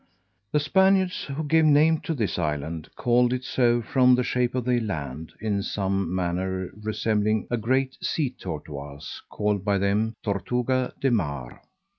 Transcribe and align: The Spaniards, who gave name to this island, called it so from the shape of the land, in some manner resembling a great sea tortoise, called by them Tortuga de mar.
The 0.51 0.59
Spaniards, 0.59 1.25
who 1.25 1.43
gave 1.43 1.63
name 1.63 1.99
to 2.05 2.15
this 2.15 2.39
island, 2.39 2.89
called 2.95 3.31
it 3.33 3.43
so 3.43 3.83
from 3.83 4.15
the 4.15 4.23
shape 4.23 4.55
of 4.55 4.65
the 4.65 4.79
land, 4.79 5.33
in 5.39 5.61
some 5.61 6.15
manner 6.15 6.71
resembling 6.75 7.45
a 7.51 7.57
great 7.57 7.97
sea 8.03 8.31
tortoise, 8.31 9.21
called 9.29 9.63
by 9.63 9.77
them 9.77 10.13
Tortuga 10.23 10.91
de 10.99 11.11
mar. 11.11 11.61